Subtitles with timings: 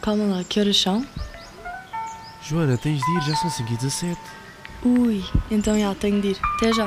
[0.00, 1.04] Calma lá, que horas são?
[2.42, 4.20] Joana, tens de ir, já são 5 e 17.
[4.84, 6.38] Ui, então já, tenho de ir.
[6.56, 6.86] Até já.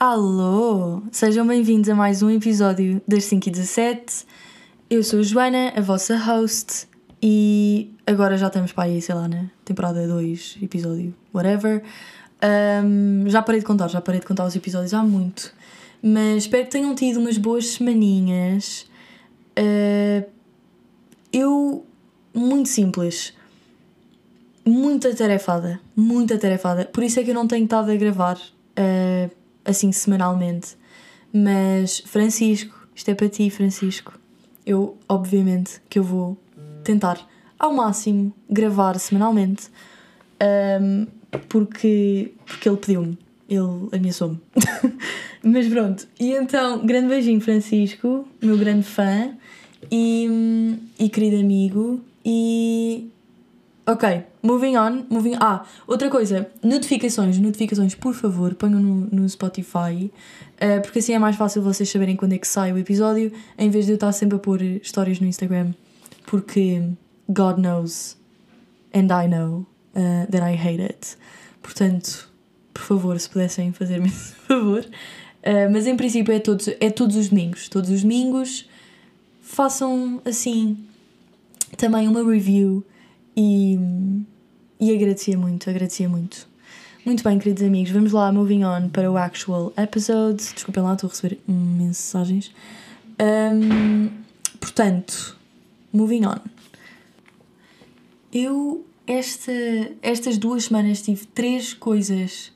[0.00, 1.02] Alô!
[1.12, 4.26] Sejam bem-vindos a mais um episódio das 5 e 17.
[4.88, 6.88] Eu sou a Joana, a vossa host,
[7.22, 11.82] e agora já estamos para aí, sei lá, na temporada 2, episódio whatever.
[12.42, 15.52] Um, já parei de contar, já parei de contar os episódios há muito.
[16.02, 18.88] Mas espero que tenham tido umas boas semaninhas.
[19.58, 20.24] Uh,
[21.32, 21.84] eu,
[22.32, 23.34] muito simples,
[24.64, 26.84] muito atarefada, muito atarefada.
[26.84, 29.30] Por isso é que eu não tenho estado a gravar uh,
[29.64, 30.76] assim semanalmente.
[31.32, 34.18] Mas, Francisco, isto é para ti, Francisco.
[34.64, 36.38] Eu, obviamente, que eu vou
[36.84, 37.18] tentar
[37.58, 39.68] ao máximo gravar semanalmente.
[40.80, 41.06] Um,
[41.48, 43.18] porque, porque ele pediu-me,
[43.48, 44.40] ele ameaçou-me.
[45.42, 49.34] Mas pronto, e então, grande beijinho, Francisco, meu grande fã
[49.90, 52.00] e, e querido amigo.
[52.24, 53.08] E.
[53.86, 55.04] Ok, moving on.
[55.08, 55.36] Moving...
[55.40, 60.12] Ah, outra coisa, notificações, notificações, por favor, ponham no, no Spotify,
[60.56, 63.70] uh, porque assim é mais fácil vocês saberem quando é que sai o episódio, em
[63.70, 65.72] vez de eu estar sempre a pôr histórias no Instagram,
[66.26, 66.82] porque
[67.30, 68.18] God knows
[68.94, 69.64] and I know
[69.98, 71.16] uh, that I hate it.
[71.60, 72.28] Portanto,
[72.72, 74.84] por favor, se pudessem fazer-me esse favor.
[74.84, 77.68] Uh, mas em princípio é todos, é todos os domingos.
[77.68, 78.68] Todos os domingos
[79.42, 80.76] façam assim
[81.76, 82.84] também uma review
[83.36, 83.78] e,
[84.80, 86.46] e agradecia muito, agradecia muito.
[87.04, 90.52] Muito bem, queridos amigos, vamos lá, moving on para o actual episode.
[90.52, 92.52] Desculpem lá, estou a receber mensagens.
[93.18, 94.10] Um,
[94.60, 95.36] portanto,
[95.92, 96.38] moving on.
[98.30, 99.52] Eu esta,
[100.02, 102.52] estas duas semanas tive três coisas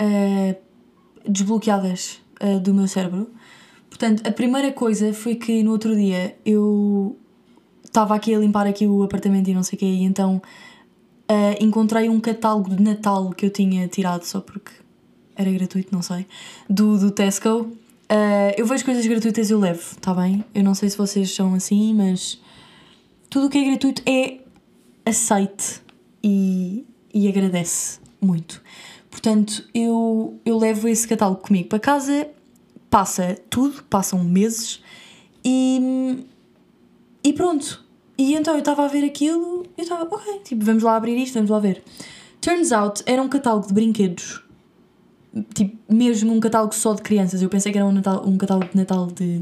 [0.00, 0.54] uh,
[1.26, 3.30] desbloqueadas uh, do meu cérebro.
[3.88, 7.16] Portanto, a primeira coisa foi que no outro dia eu
[7.82, 10.42] estava aqui a limpar aqui o apartamento e não sei o quê, e então
[11.30, 14.72] uh, encontrei um catálogo de Natal que eu tinha tirado só porque
[15.34, 16.26] era gratuito, não sei,
[16.68, 17.68] do, do Tesco.
[18.56, 20.44] eu vejo coisas gratuitas eu levo, tá bem?
[20.54, 22.40] Eu não sei se vocês são assim, mas
[23.28, 24.43] tudo o que é gratuito é
[25.04, 25.82] aceite
[26.22, 28.62] e, e agradece muito.
[29.10, 32.28] Portanto, eu, eu levo esse catálogo comigo para casa,
[32.90, 34.82] passa tudo, passam meses
[35.44, 36.24] e,
[37.22, 37.84] e pronto.
[38.16, 41.34] E então eu estava a ver aquilo eu estava, ok, tipo, vamos lá abrir isto,
[41.34, 41.82] vamos lá ver.
[42.40, 44.42] Turns out, era um catálogo de brinquedos.
[45.52, 47.42] Tipo, mesmo um catálogo só de crianças.
[47.42, 49.40] Eu pensei que era um, Natal, um catálogo de Natal de.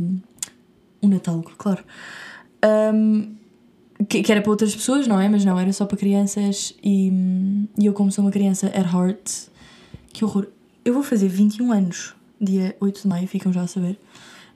[1.02, 1.84] Um Natal, claro.
[2.94, 3.34] Um,
[4.08, 5.28] que, que, era para outras pessoas, não é?
[5.28, 7.12] Mas não, era só para crianças e,
[7.78, 9.48] e eu, como sou uma criança at heart,
[10.12, 10.48] que horror.
[10.84, 13.98] Eu vou fazer 21 anos, dia 8 de maio, ficam já a saber.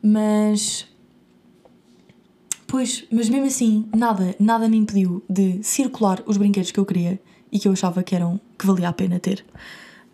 [0.02, 0.86] Mas.
[2.66, 7.20] Pois, mas mesmo assim, nada, nada me impediu de circular os brinquedos que eu queria
[7.52, 9.44] e que eu achava que eram que valia a pena ter.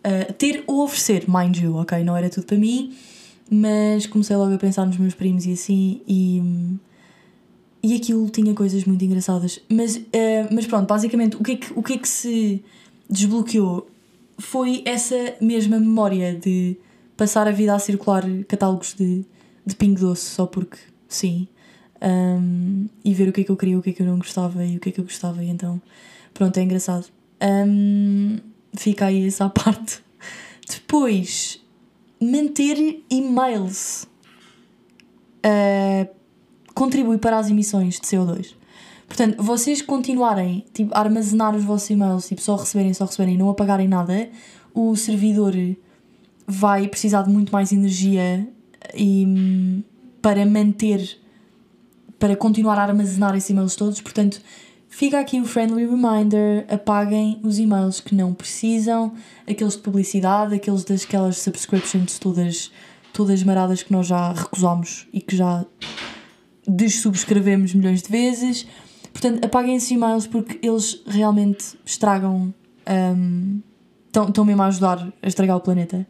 [0.05, 2.03] Uh, ter ou oferecer, mind you, ok?
[2.03, 2.95] Não era tudo para mim,
[3.49, 6.77] mas comecei logo a pensar nos meus primos e assim e
[7.83, 9.59] e aquilo tinha coisas muito engraçadas.
[9.69, 10.01] Mas, uh,
[10.51, 12.63] mas pronto, basicamente o que, é que, o que é que se
[13.09, 13.87] desbloqueou
[14.39, 16.77] foi essa mesma memória de
[17.17, 19.25] passar a vida a circular catálogos de,
[19.65, 20.77] de Pingo Doce só porque
[21.09, 21.47] sim.
[22.01, 24.17] Um, e ver o que é que eu queria, o que é que eu não
[24.17, 25.43] gostava e o que é que eu gostava.
[25.43, 25.81] E então,
[26.33, 27.07] pronto, é engraçado.
[27.41, 28.37] Um,
[28.73, 30.01] fica aí essa parte.
[30.69, 31.61] Depois,
[32.19, 34.07] manter e-mails.
[35.45, 36.22] Uh,
[36.83, 38.55] contribui para as emissões de CO2.
[39.07, 43.49] Portanto, vocês continuarem tipo, a armazenar os vossos e-mails, tipo, só receberem, só receberem, não
[43.49, 44.29] apagarem nada,
[44.73, 45.53] o servidor
[46.45, 48.45] vai precisar de muito mais energia
[48.93, 49.81] e,
[50.21, 51.17] para manter,
[52.19, 54.01] para continuar a armazenar esses e-mails todos.
[54.01, 54.41] Portanto,
[54.89, 59.13] fica aqui o friendly reminder: apaguem os e-mails que não precisam,
[59.49, 61.07] aqueles de publicidade, aqueles das
[61.37, 62.71] subscriptions todas,
[63.13, 65.65] todas maradas que nós já recusamos e que já
[66.67, 68.67] dessubscrevemos milhões de vezes.
[69.11, 72.53] Portanto, apaguem esses e-mails porque eles realmente estragam.
[74.07, 76.05] Estão um, mesmo a ajudar a estragar o planeta.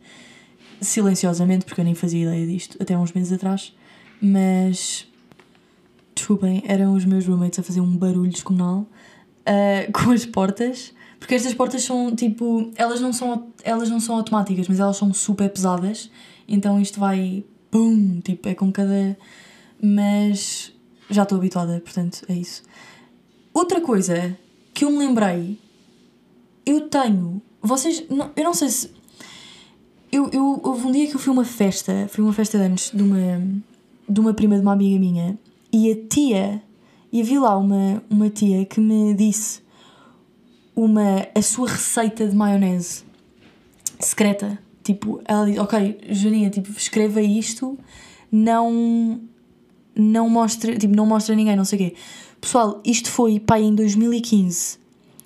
[0.80, 3.74] Silenciosamente, porque eu nem fazia ideia disto até uns meses atrás.
[4.22, 5.08] Mas.
[6.16, 8.82] Desculpem, eram os meus roommates a fazer um barulho descomunal
[9.42, 10.94] uh, com as portas.
[11.20, 12.72] Porque estas portas são tipo.
[12.76, 16.10] Elas não são, elas não são automáticas, mas elas são super pesadas.
[16.48, 17.44] Então isto vai.
[17.70, 18.20] Pum!
[18.22, 19.18] Tipo, é com cada
[19.84, 20.72] mas
[21.10, 22.64] já estou habituada, portanto é isso.
[23.54, 24.38] Outra coisa
[24.74, 25.60] que eu me lembrei,
[26.66, 27.42] eu tenho.
[27.62, 28.06] Vocês.
[28.10, 28.92] Não, eu não sei se.
[30.10, 32.58] Eu, eu, houve um dia que eu fui a uma festa, fui a uma festa
[32.58, 33.62] de anos de uma,
[34.08, 35.38] de uma prima de uma amiga minha
[35.72, 36.62] e a tia,
[37.12, 39.62] e havia lá uma, uma tia que me disse
[40.76, 43.04] uma, a sua receita de maionese
[44.00, 44.60] secreta.
[44.84, 47.78] Tipo, ela disse, ok, Joaninha, tipo, escreva isto,
[48.32, 49.20] não,
[49.96, 51.96] não mostra, tipo, não mostra ninguém, não sei o quê.
[52.40, 54.80] Pessoal, isto foi, pai, em 2015.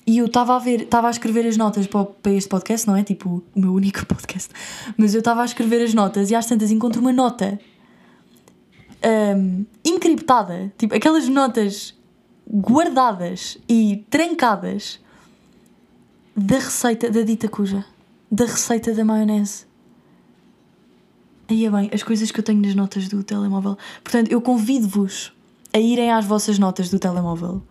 [0.06, 2.96] E eu estava a ver, estava a escrever as notas para, para este podcast, não
[2.96, 3.04] é?
[3.04, 4.50] Tipo, o meu único podcast.
[4.98, 7.60] Mas eu estava a escrever as notas e às tantas encontro uma nota
[9.36, 10.72] um, encriptada.
[10.78, 11.94] Tipo, aquelas notas
[12.50, 15.00] guardadas e trancadas
[16.36, 17.84] da receita da dita cuja.
[18.32, 19.66] Da receita da maionese.
[21.50, 23.78] Aí é bem, as coisas que eu tenho nas notas do telemóvel.
[24.04, 25.32] Portanto, eu convido-vos
[25.74, 27.62] a irem às vossas notas do telemóvel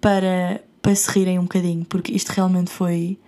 [0.00, 3.18] para, para se rirem um bocadinho, porque isto realmente foi.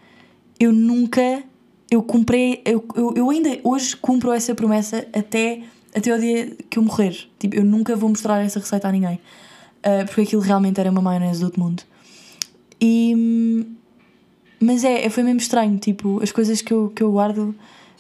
[0.59, 1.43] Eu nunca.
[1.91, 2.63] Eu comprei.
[2.65, 5.63] Eu, eu, eu ainda hoje cumpro essa promessa até,
[5.95, 7.17] até o dia que eu morrer.
[7.39, 9.21] Tipo, eu nunca vou mostrar essa receita a ninguém.
[9.79, 11.83] Uh, porque aquilo realmente era uma maionese do outro mundo.
[12.81, 13.67] E.
[14.61, 15.79] Mas é, foi mesmo estranho.
[15.79, 17.55] Tipo, as coisas que eu, que eu guardo.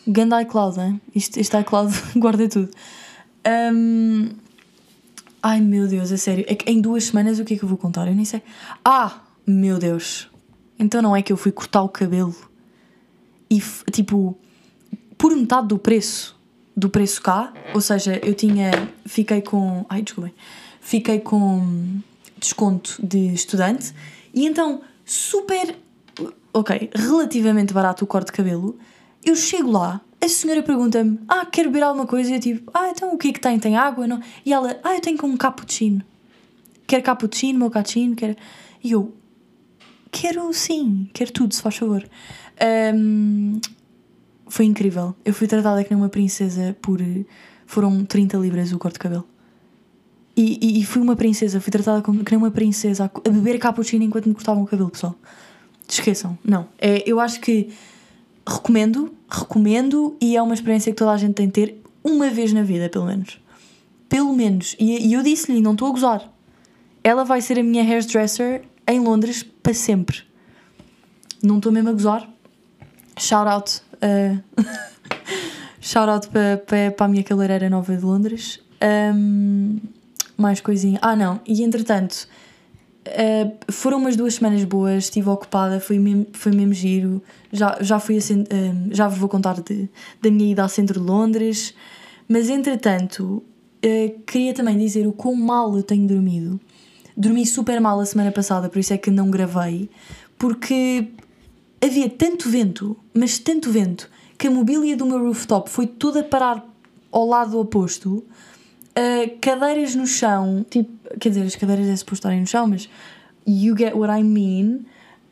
[0.06, 1.00] Ganda iCloud, né?
[1.14, 2.70] Este, este iCloud guarda tudo.
[3.74, 4.28] Um,
[5.42, 6.44] ai meu Deus, a sério.
[6.48, 8.06] É que em duas semanas o que é que eu vou contar?
[8.06, 8.42] Eu nem sei.
[8.84, 9.20] Ah!
[9.46, 10.30] Meu Deus.
[10.78, 12.34] Então não é que eu fui cortar o cabelo
[13.50, 13.60] e
[13.90, 14.38] tipo
[15.18, 16.38] por metade do preço
[16.76, 18.70] do preço cá, ou seja, eu tinha
[19.04, 20.32] fiquei com, ai, desculpem.
[20.80, 22.00] Fiquei com
[22.38, 23.92] desconto de estudante
[24.32, 25.76] e então super
[26.52, 28.78] OK, relativamente barato o corte de cabelo.
[29.24, 32.90] Eu chego lá, a senhora pergunta-me: "Ah, quer beber alguma coisa?" E eu tipo: "Ah,
[32.90, 33.58] então o que é que tem?
[33.58, 34.20] Tem água?" Não?
[34.44, 36.02] E ela: "Ah, eu tenho com um cappuccino."
[36.86, 38.36] Quer cappuccino, mochaccino, quer.
[38.82, 39.14] E eu:
[40.10, 42.04] Quero sim, quero tudo, se faz favor.
[42.94, 43.60] Um,
[44.48, 45.14] foi incrível.
[45.24, 47.00] Eu fui tratada que nem uma princesa por.
[47.64, 49.26] Foram 30 libras o corte de cabelo.
[50.36, 53.32] E, e, e, fui uma princesa, fui tratada como, que nem uma princesa a, a
[53.32, 55.14] beber cappuccino enquanto me cortavam o cabelo, pessoal.
[55.88, 56.68] Esqueçam, não.
[56.78, 57.68] É, eu acho que
[58.46, 62.52] recomendo, recomendo e é uma experiência que toda a gente tem de ter uma vez
[62.52, 63.40] na vida, pelo menos.
[64.08, 64.74] Pelo menos.
[64.78, 66.32] E, e eu disse-lhe, não estou a gozar.
[67.02, 70.22] Ela vai ser a minha hairdresser em Londres para sempre.
[71.42, 72.28] Não estou mesmo a gozar.
[73.18, 73.82] Shout out.
[73.96, 74.42] Uh,
[75.80, 78.60] shout out para, para, para a minha cabeleireira nova de Londres.
[78.82, 79.78] Um,
[80.36, 80.98] mais coisinha.
[81.02, 81.40] Ah, não.
[81.46, 82.26] E entretanto,
[83.10, 85.04] uh, foram umas duas semanas boas.
[85.04, 87.22] Estive ocupada, foi mesmo, foi mesmo giro.
[87.52, 89.88] Já, já fui a, uh, já vou contar de,
[90.22, 91.74] da minha ida ao centro de Londres.
[92.28, 93.42] Mas entretanto,
[93.84, 96.60] uh, queria também dizer o quão mal eu tenho dormido.
[97.16, 99.90] Dormi super mal a semana passada, por isso é que não gravei,
[100.38, 101.08] porque
[101.82, 104.08] havia tanto vento, mas tanto vento,
[104.38, 106.64] que a mobília do meu rooftop foi toda parar
[107.10, 108.24] ao lado oposto.
[108.90, 112.88] Uh, cadeiras no chão, tipo, quer dizer, as cadeiras é suposto estarem no chão, mas
[113.46, 114.84] you get what I mean.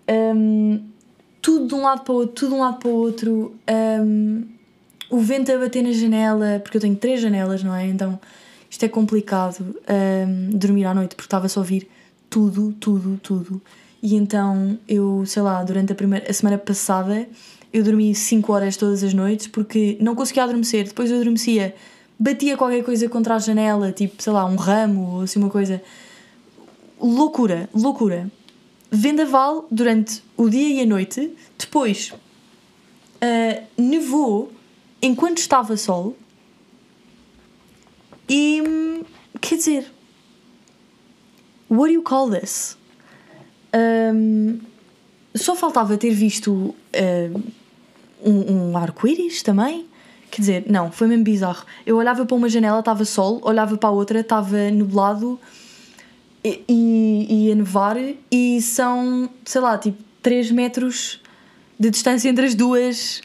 [0.08, 0.82] Um,
[1.42, 3.56] tudo de um lado para o outro, tudo de um lado para o outro.
[4.02, 4.44] Um,
[5.10, 7.86] o vento a bater na janela, porque eu tenho três janelas, não é?
[7.86, 8.18] Então
[8.70, 11.88] isto é complicado um, dormir à noite porque estava só a ouvir
[12.28, 13.62] tudo, tudo, tudo.
[14.02, 17.26] E então eu, sei lá, durante a, primeira, a semana passada
[17.72, 20.84] eu dormi 5 horas todas as noites porque não conseguia adormecer.
[20.84, 21.74] Depois eu adormecia,
[22.18, 25.82] batia qualquer coisa contra a janela, tipo, sei lá, um ramo ou assim uma coisa.
[27.00, 28.30] Loucura, loucura.
[28.90, 31.32] Vendaval durante o dia e a noite.
[31.56, 34.52] Depois uh, nevou
[35.00, 36.16] enquanto estava sol
[38.28, 38.62] e
[39.40, 39.92] quer dizer,
[41.70, 42.76] what do you call this?
[43.74, 44.58] Um,
[45.34, 47.42] só faltava ter visto uh,
[48.22, 49.86] um, um arco-íris também.
[50.30, 51.64] Quer dizer, não, foi mesmo bizarro.
[51.86, 55.38] Eu olhava para uma janela, estava sol, olhava para a outra, estava nublado
[56.44, 57.96] e, e ia nevar,
[58.30, 61.20] e são, sei lá, tipo 3 metros
[61.78, 63.22] de distância entre as duas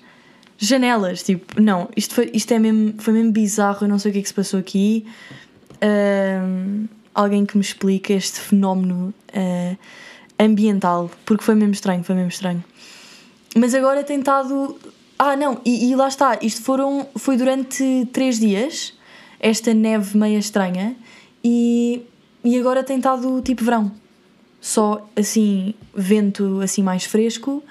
[0.58, 4.14] janelas, tipo, não, isto, foi, isto é mesmo, foi mesmo bizarro, eu não sei o
[4.14, 5.06] que é que se passou aqui.
[5.76, 9.78] Uh, alguém que me explique este fenómeno uh,
[10.40, 12.64] ambiental, porque foi mesmo estranho, foi mesmo estranho.
[13.56, 14.78] Mas agora tem estado.
[15.18, 18.94] Ah, não, e, e lá está, isto foram, foi durante três dias,
[19.40, 20.96] esta neve meia estranha,
[21.44, 22.02] e,
[22.44, 23.92] e agora tem estado tipo verão.
[24.60, 27.64] Só assim, vento assim mais fresco,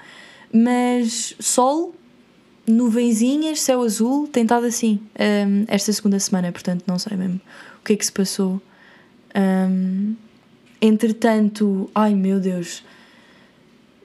[0.51, 1.93] mas sol
[2.65, 7.41] nuvenzinhas, céu azul, tem estado assim um, esta segunda semana, portanto não sei mesmo
[7.81, 8.61] o que é que se passou.
[9.35, 10.15] Um,
[10.81, 12.83] entretanto, ai meu Deus,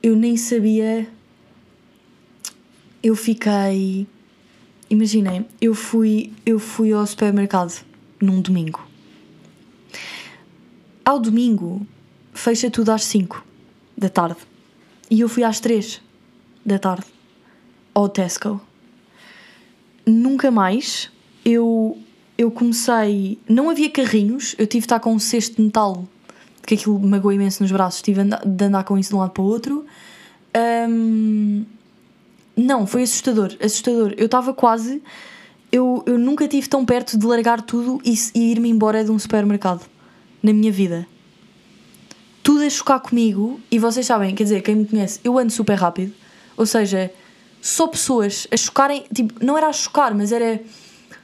[0.02, 1.06] eu nem sabia.
[3.02, 4.06] Eu fiquei.
[4.90, 7.84] imaginem, eu fui, eu fui ao supermercado
[8.20, 8.86] num domingo.
[11.04, 11.86] Ao domingo
[12.34, 13.44] fecha tudo às 5
[13.96, 14.36] da tarde.
[15.10, 16.00] E eu fui às 3
[16.64, 17.06] da tarde
[17.94, 18.60] ao Tesco.
[20.06, 21.10] Nunca mais
[21.44, 21.98] eu,
[22.36, 23.38] eu comecei.
[23.48, 26.06] Não havia carrinhos, eu tive de estar com um cesto de metal,
[26.66, 29.42] que aquilo magoou imenso nos braços, tive de andar com isso de um lado para
[29.42, 29.84] o outro.
[30.88, 31.64] Um,
[32.58, 34.14] não, foi assustador, assustador.
[34.16, 35.00] Eu estava quase.
[35.70, 39.18] Eu, eu nunca tive tão perto de largar tudo e, e ir-me embora de um
[39.18, 39.86] supermercado
[40.42, 41.06] na minha vida.
[42.42, 45.74] Tudo a chocar comigo, e vocês sabem, quer dizer, quem me conhece, eu ando super
[45.74, 46.12] rápido.
[46.56, 47.12] Ou seja,
[47.62, 50.60] só pessoas a chocarem, tipo, não era a chocar, mas era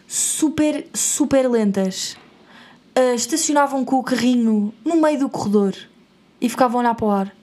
[0.06, 2.16] super, super lentas.
[2.96, 5.74] Uh, estacionavam com o carrinho no meio do corredor
[6.40, 7.36] e ficavam a olhar para o ar.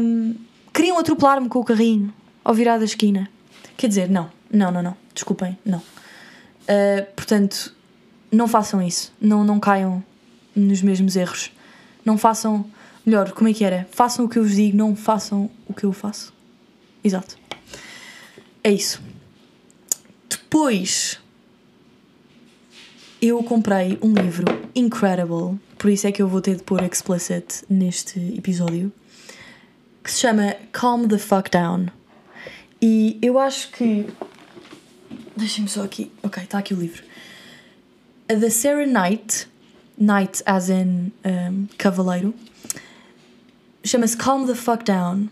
[0.00, 0.34] Um,
[0.72, 2.10] queriam atropelar-me com o carrinho
[2.44, 3.28] ao virar da esquina.
[3.76, 5.78] Quer dizer, não, não, não, não, desculpem, não.
[5.78, 7.74] Uh, portanto,
[8.30, 10.04] não façam isso, não, não caiam
[10.54, 11.50] nos mesmos erros.
[12.04, 12.66] Não façam,
[13.04, 13.88] melhor, como é que era?
[13.90, 16.32] Façam o que eu vos digo, não façam o que eu faço.
[17.02, 17.36] Exato.
[18.62, 19.02] É isso.
[20.28, 21.18] Depois,
[23.20, 27.64] eu comprei um livro incredible, por isso é que eu vou ter de pôr explicit
[27.68, 28.92] neste episódio,
[30.02, 31.86] que se chama Calm the Fuck Down
[32.86, 34.06] e eu acho que.
[35.34, 36.12] Deixem-me só aqui.
[36.22, 37.02] Ok, está aqui o livro.
[38.28, 39.48] The Sarah Knight,
[39.98, 42.34] Knight as in um, cavaleiro,
[43.82, 45.30] chama-se Calm the Fuck Down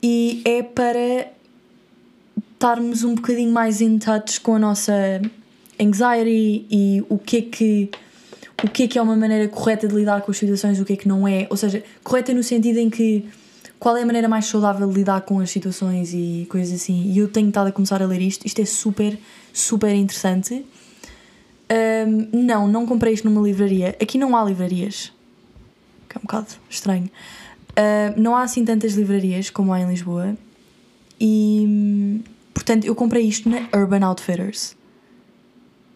[0.00, 1.32] e é para
[2.52, 4.92] estarmos um bocadinho mais in touch com a nossa
[5.80, 7.90] anxiety e o que é que
[8.62, 10.92] o que é que é uma maneira correta de lidar com as situações, o que
[10.92, 13.28] é que não é, ou seja, correta no sentido em que
[13.82, 17.02] qual é a maneira mais saudável de lidar com as situações e coisas assim.
[17.10, 18.46] E eu tenho estado a começar a ler isto.
[18.46, 19.18] Isto é super,
[19.52, 20.64] super interessante.
[22.06, 23.96] Um, não, não comprei isto numa livraria.
[24.00, 25.12] Aqui não há livrarias.
[26.08, 27.10] Que é um bocado estranho.
[27.70, 30.36] Uh, não há assim tantas livrarias como há em Lisboa.
[31.20, 32.22] E
[32.54, 34.76] portanto eu comprei isto na Urban Outfitters.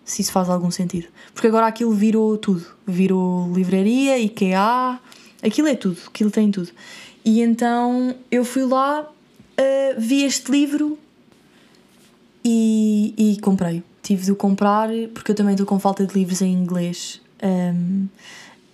[0.04, 1.06] Se isso faz algum sentido.
[1.32, 2.66] Porque agora aquilo virou tudo.
[2.84, 4.98] Virou livraria, IKEA.
[5.40, 6.00] Aquilo é tudo.
[6.08, 6.72] Aquilo tem tudo.
[7.26, 10.96] E então eu fui lá, uh, vi este livro
[12.44, 13.82] e, e comprei.
[14.00, 17.20] Tive de o comprar porque eu também estou com falta de livros em inglês.
[17.42, 18.08] Um, ehm,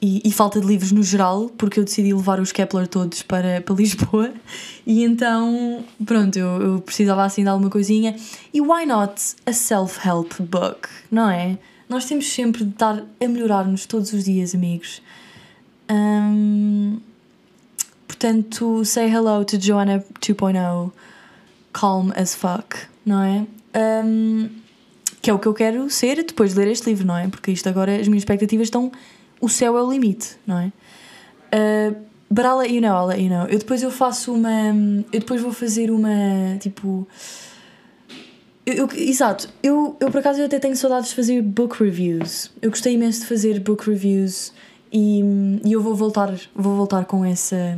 [0.02, 3.60] e, e, falta de livros no geral, porque eu decidi levar os Kepler todos para,
[3.60, 4.32] para Lisboa.
[4.84, 8.16] E então, pronto, eu, eu precisava assim de alguma coisinha.
[8.52, 9.14] E why not
[9.46, 11.56] a self-help book, não é?
[11.88, 15.00] Nós temos sempre de estar a melhorar-nos todos os dias, amigos.
[15.88, 16.98] Um,
[18.22, 20.92] Portanto, say hello to Joanna 2.0,
[21.72, 23.44] calm as fuck, não é?
[24.04, 24.48] Um,
[25.20, 27.26] que é o que eu quero ser depois de ler este livro, não é?
[27.26, 28.92] Porque isto agora, as minhas expectativas estão.
[29.40, 30.66] O céu é o limite, não é?
[31.52, 31.96] Uh,
[32.30, 33.48] but I'll let you know, I'll let you know.
[33.48, 34.70] Eu depois eu faço uma.
[35.12, 36.56] Eu depois vou fazer uma.
[36.60, 37.08] Tipo.
[38.64, 42.52] Eu, eu, exato, eu, eu por acaso eu até tenho saudades de fazer book reviews.
[42.62, 44.52] Eu gostei imenso de fazer book reviews
[44.92, 45.20] e,
[45.64, 47.76] e eu vou voltar, vou voltar com essa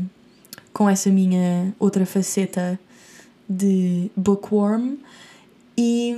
[0.75, 2.79] com essa minha outra faceta
[3.49, 4.97] de bookworm.
[5.79, 6.15] E.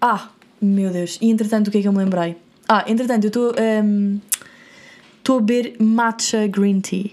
[0.00, 0.30] Ah,
[0.62, 1.18] meu Deus!
[1.20, 2.36] E entretanto, o que é que eu me lembrei?
[2.68, 3.54] Ah, entretanto, eu estou.
[3.58, 4.20] Um,
[5.18, 7.10] estou a beber matcha green tea.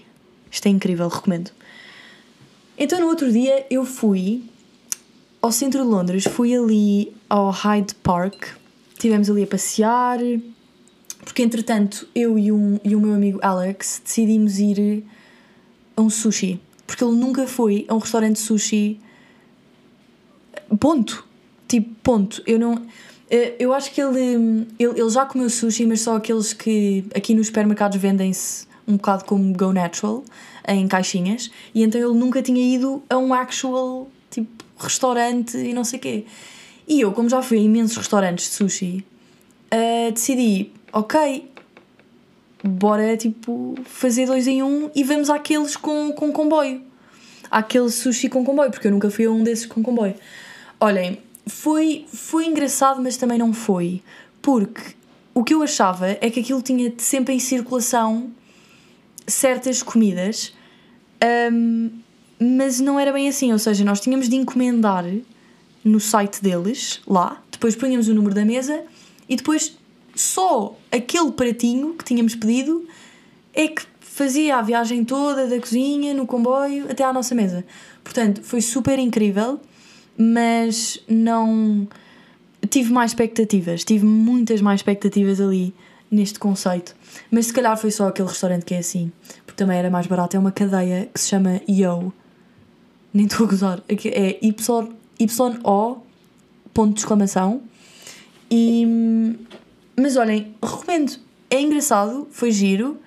[0.50, 1.50] Isto é incrível, recomendo.
[2.78, 4.44] Então, no outro dia, eu fui
[5.40, 8.48] ao centro de Londres, fui ali ao Hyde Park,
[8.92, 10.18] estivemos ali a passear,
[11.24, 15.04] porque entretanto, eu e, um, e o meu amigo Alex decidimos ir
[15.96, 16.60] a um sushi.
[16.86, 19.00] Porque ele nunca foi a um restaurante de sushi.
[20.78, 21.24] Ponto.
[21.66, 22.42] Tipo, ponto.
[22.46, 22.86] Eu não.
[23.30, 27.34] Eh, eu acho que ele, ele, ele já comeu sushi, mas só aqueles que aqui
[27.34, 30.22] nos supermercados vendem-se um bocado como Go Natural,
[30.68, 35.82] em caixinhas, e então ele nunca tinha ido a um actual tipo restaurante e não
[35.82, 36.24] sei quê.
[36.86, 39.04] E eu, como já fui a imensos restaurantes de sushi,
[39.72, 41.50] uh, decidi, ok,
[42.66, 46.82] bora tipo fazer dois em um e vamos àqueles com, com comboio.
[47.50, 50.14] Àquele sushi com comboio, porque eu nunca fui a um desses com comboio.
[50.80, 54.02] Olhem, foi, foi engraçado, mas também não foi.
[54.42, 54.94] Porque
[55.32, 58.30] o que eu achava é que aquilo tinha sempre em circulação
[59.26, 60.54] certas comidas,
[61.52, 61.90] um,
[62.38, 63.52] mas não era bem assim.
[63.52, 65.04] Ou seja, nós tínhamos de encomendar
[65.84, 68.82] no site deles, lá, depois punhamos o número da mesa
[69.28, 69.75] e depois
[70.16, 72.86] só aquele pratinho que tínhamos pedido
[73.54, 77.64] é que fazia a viagem toda da cozinha, no comboio, até à nossa mesa.
[78.02, 79.60] Portanto, foi super incrível,
[80.16, 81.86] mas não.
[82.70, 85.74] tive mais expectativas, tive muitas mais expectativas ali
[86.10, 86.96] neste conceito.
[87.30, 89.12] Mas se calhar foi só aquele restaurante que é assim,
[89.44, 90.36] porque também era mais barato.
[90.36, 92.12] É uma cadeia que se chama Yo.
[93.12, 93.82] Nem estou a gozar.
[93.88, 95.96] É Y, Y-O,
[96.72, 97.62] ponto de exclamação.
[98.50, 99.36] E,
[99.96, 101.18] mas olhem, recomendo.
[101.50, 102.98] É engraçado, foi giro.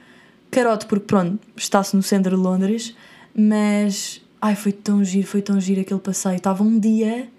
[0.50, 2.96] Carote, porque pronto, está-se no centro de Londres.
[3.36, 6.38] Mas, ai, foi tão giro, foi tão giro aquele passeio.
[6.38, 7.30] Estava um dia,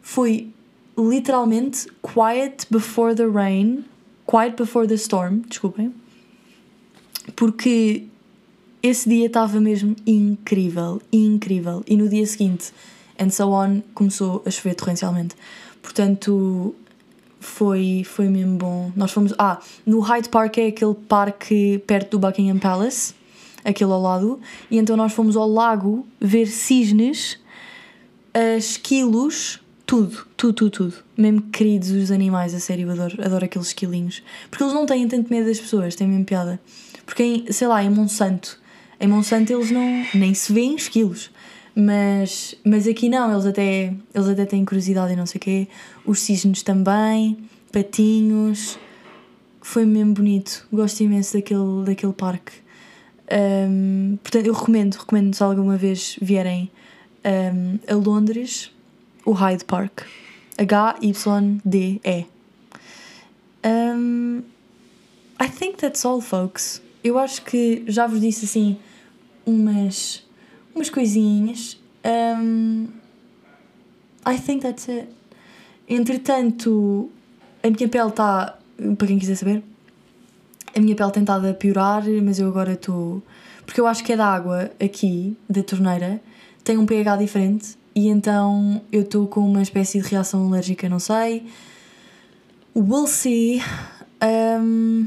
[0.00, 0.50] foi
[0.96, 3.84] literalmente quiet before the rain
[4.26, 5.94] Quiet Before the Storm, desculpem,
[7.36, 8.08] porque
[8.82, 11.84] esse dia estava mesmo incrível, incrível.
[11.86, 12.72] E no dia seguinte,
[13.20, 15.36] and so on, começou a chover torrencialmente.
[15.80, 16.74] Portanto,
[17.40, 18.92] foi, foi mesmo bom.
[18.96, 19.34] Nós fomos.
[19.38, 23.14] Ah, no Hyde Park é aquele parque perto do Buckingham Palace,
[23.64, 24.40] aquele ao lado,
[24.70, 27.38] e então nós fomos ao lago ver cisnes
[28.58, 30.94] esquilos tudo, tudo, tudo, tudo.
[31.16, 34.22] Mesmo queridos os animais, a sério, eu adoro, adoro aqueles esquilinhos.
[34.50, 36.60] Porque eles não têm tanto medo das pessoas, têm mesmo piada.
[37.06, 38.60] Porque, em, sei lá, em Monsanto,
[38.98, 40.04] em Monsanto eles não.
[40.12, 41.30] nem se veem esquilos.
[41.78, 45.68] Mas, mas aqui não, eles até, eles até têm curiosidade e não sei o quê.
[46.06, 47.36] Os cisnes também,
[47.70, 48.78] patinhos.
[49.60, 50.66] Foi mesmo bonito.
[50.72, 52.52] Gosto imenso daquele, daquele parque.
[53.30, 56.70] Um, portanto, eu recomendo, recomendo se alguma vez vierem
[57.24, 58.72] um, a Londres
[59.26, 60.04] o Hyde Park.
[60.56, 62.26] H-Y-D-E.
[63.64, 64.42] Um,
[65.38, 66.80] I think that's all, folks.
[67.04, 68.78] Eu acho que já vos disse assim
[69.44, 70.24] umas,
[70.76, 71.80] umas coisinhas.
[72.04, 72.86] Um,
[74.24, 75.08] I think that's it.
[75.88, 77.10] Entretanto,
[77.62, 78.58] a minha pele está.
[78.98, 79.62] Para quem quiser saber,
[80.74, 83.22] a minha pele tem estado a piorar, mas eu agora estou.
[83.64, 86.20] Porque eu acho que é da água aqui, da torneira,
[86.62, 90.98] tem um pH diferente e então eu estou com uma espécie de reação alérgica, não
[90.98, 91.46] sei.
[92.76, 93.62] We'll see.
[94.22, 95.06] Um,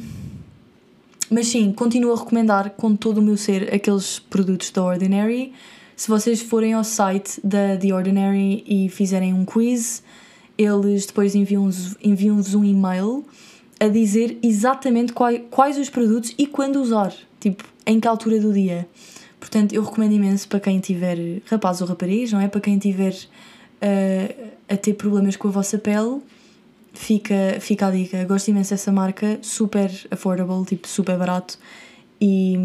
[1.30, 5.54] mas sim, continuo a recomendar com todo o meu ser aqueles produtos da Ordinary.
[5.96, 10.02] Se vocês forem ao site da The Ordinary e fizerem um quiz,
[10.58, 13.26] eles depois enviam-vos enviam um e-mail
[13.80, 17.13] a dizer exatamente quais, quais os produtos e quando usar.
[17.39, 18.88] Tipo, em que altura do dia.
[19.39, 22.48] Portanto, eu recomendo imenso para quem tiver rapazes ou raparigas, não é?
[22.48, 26.20] Para quem tiver uh, a ter problemas com a vossa pele,
[26.93, 28.23] fica, fica a dica.
[28.25, 31.58] Gosto imenso dessa marca, super affordable, tipo super barato
[32.19, 32.58] e,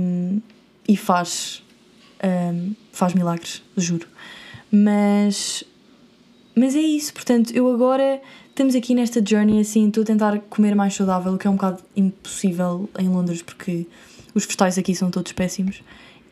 [0.89, 1.63] e faz,
[2.23, 4.07] um, faz milagres, juro.
[4.71, 5.65] Mas,
[6.55, 10.75] mas é isso, portanto, eu agora estamos aqui nesta journey assim, estou a tentar comer
[10.75, 13.87] mais saudável, o que é um bocado impossível em Londres porque
[14.35, 15.83] os vegetais aqui são todos péssimos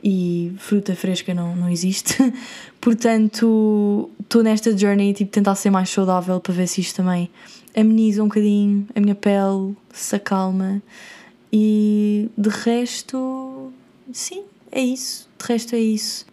[0.02, 2.16] e fruta fresca não, não existe.
[2.80, 7.30] Portanto, estou nesta journey, tipo, tentar ser mais saudável para ver se isto também
[7.76, 10.82] ameniza um bocadinho a minha pele, se acalma.
[11.52, 13.72] E de resto,
[14.12, 15.28] sim, é isso.
[15.38, 16.26] De resto, é isso.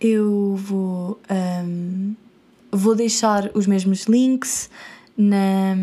[0.00, 2.14] Eu vou, um,
[2.70, 4.70] vou deixar os mesmos links
[5.16, 5.76] na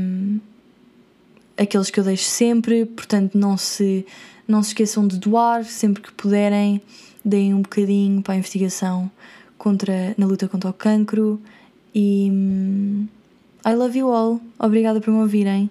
[1.58, 4.06] aqueles que eu deixo sempre, portanto não se,
[4.48, 6.82] não se esqueçam de doar sempre que puderem
[7.24, 9.10] deem um bocadinho para a investigação
[9.58, 11.40] contra, na luta contra o cancro
[11.94, 13.08] e hum,
[13.66, 14.40] I love you all.
[14.58, 15.70] Obrigada por me ouvirem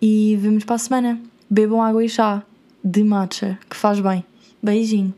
[0.00, 1.20] e vemos para a semana.
[1.48, 2.42] Bebam água e chá
[2.84, 4.24] de matcha, que faz bem.
[4.62, 5.14] Beijinho.